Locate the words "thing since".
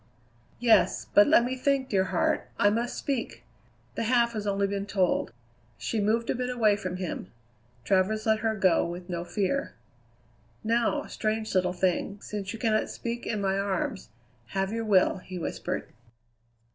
11.71-12.51